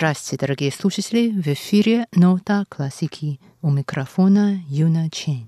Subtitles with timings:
[0.00, 1.30] Здравствуйте, дорогие слушатели!
[1.30, 5.46] В эфире «Нота классики» у микрофона Юна Чен.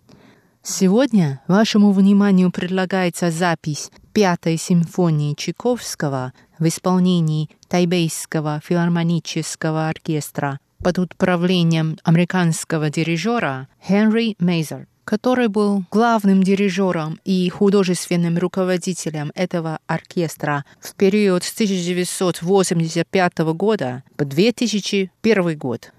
[0.63, 11.97] Сегодня вашему вниманию предлагается запись Пятой симфонии Чайковского в исполнении Тайбейского филармонического оркестра под управлением
[12.05, 21.45] американского дирижера Хенри Мейзер который был главным дирижером и художественным руководителем этого оркестра в период
[21.45, 25.93] с 1985 года по 2001 год.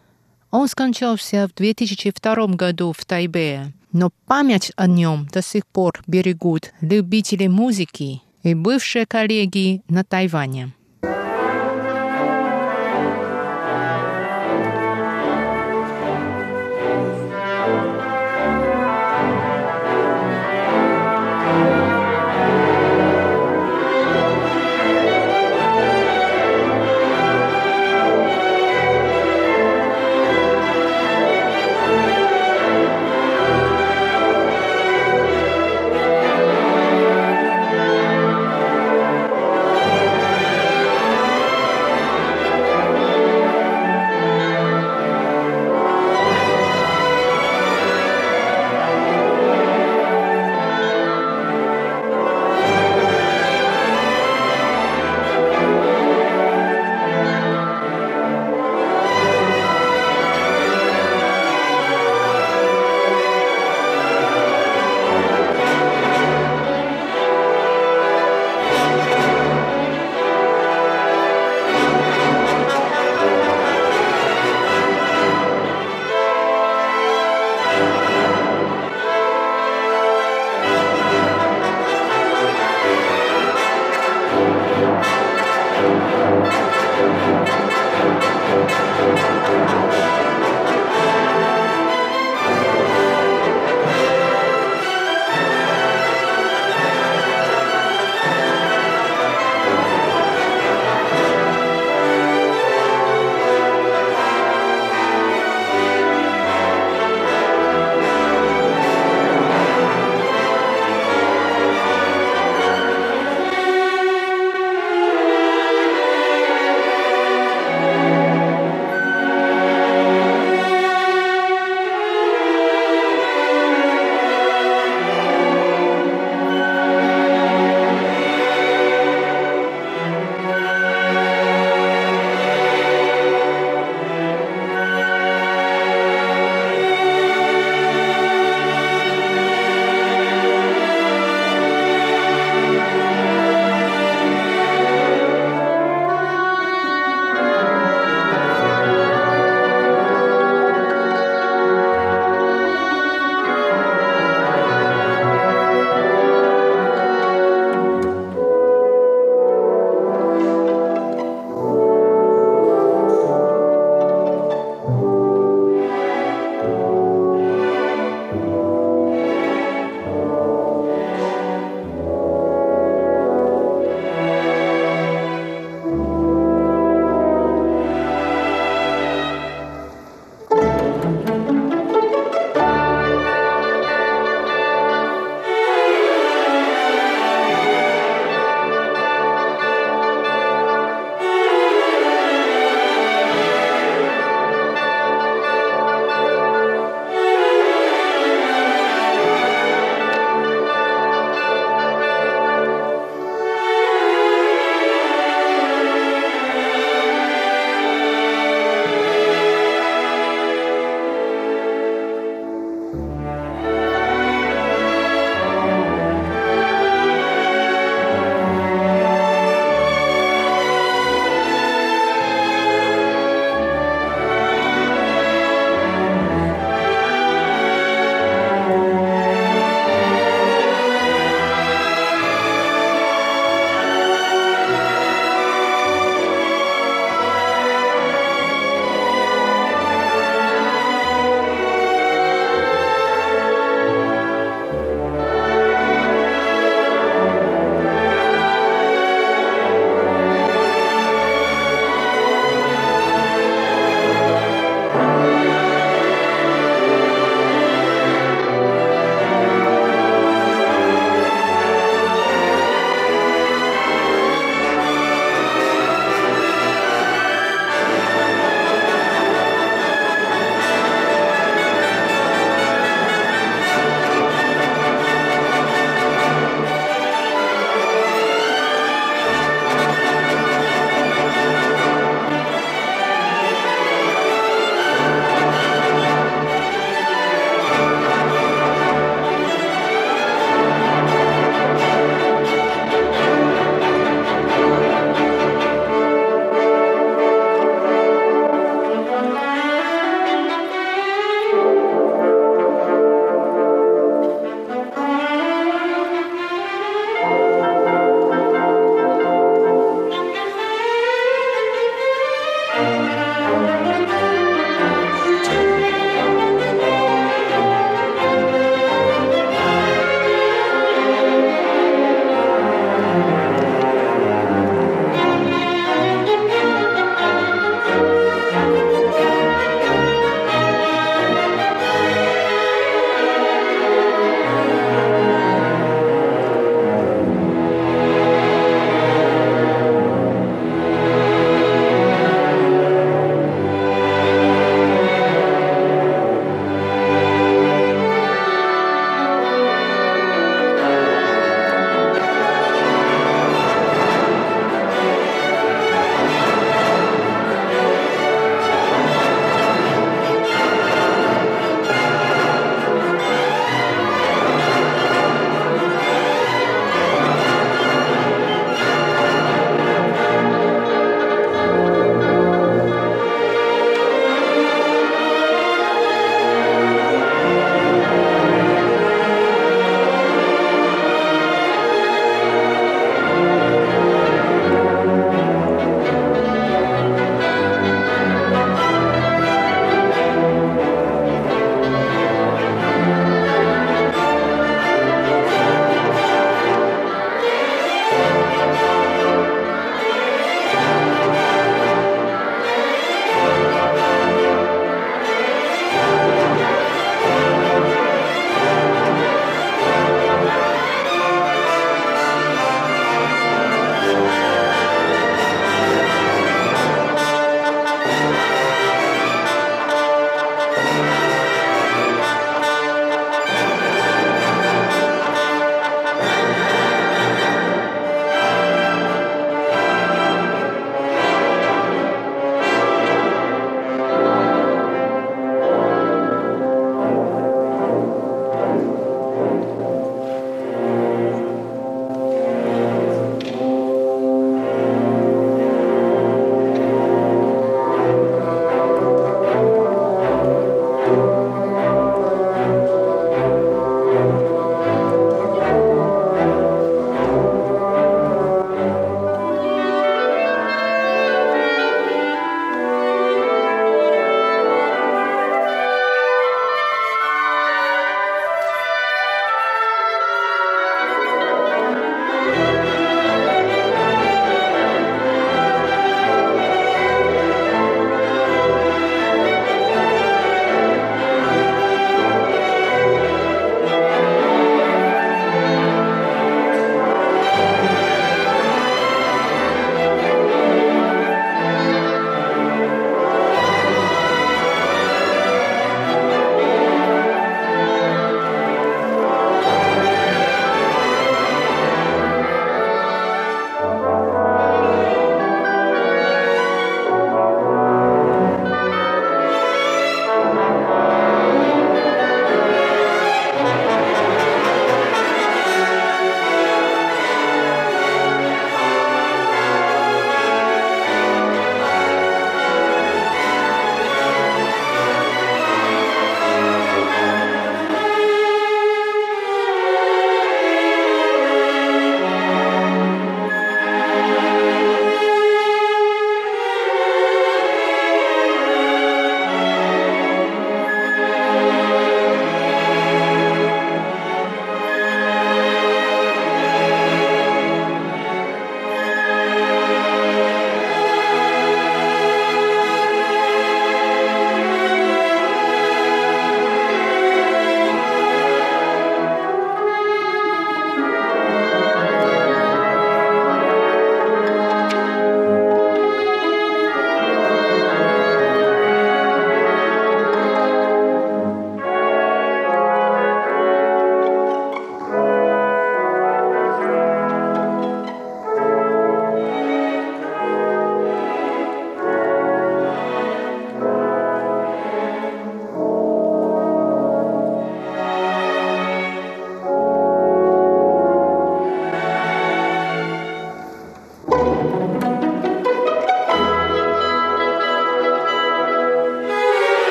[0.52, 6.74] Он скончался в 2002 году в Тайбе, но память о нем до сих пор берегут
[6.82, 10.74] любители музыки и бывшие коллеги на Тайване.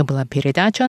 [0.00, 0.78] Это была передача